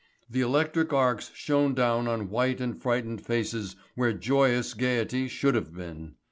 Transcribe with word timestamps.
The 0.27 0.41
electric 0.41 0.91
arcs 0.93 1.29
shone 1.35 1.75
down 1.75 2.07
on 2.07 2.29
white 2.31 2.59
and 2.59 2.75
frightened 2.81 3.23
faces 3.23 3.75
where 3.93 4.13
joyous 4.13 4.73
gaiety 4.73 5.27
should 5.27 5.53
have 5.53 5.75
been. 5.75 6.15